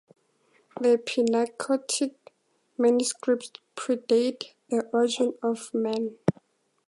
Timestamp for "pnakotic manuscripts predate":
0.97-4.53